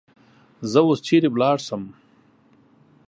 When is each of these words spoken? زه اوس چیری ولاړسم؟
زه 0.71 0.79
اوس 0.85 0.99
چیری 1.07 1.29
ولاړسم؟ 1.31 1.83